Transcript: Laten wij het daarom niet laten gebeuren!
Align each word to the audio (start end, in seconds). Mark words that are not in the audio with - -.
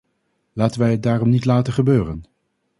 Laten 0.53 0.79
wij 0.79 0.91
het 0.91 1.03
daarom 1.03 1.29
niet 1.29 1.45
laten 1.45 1.73
gebeuren! 1.73 2.23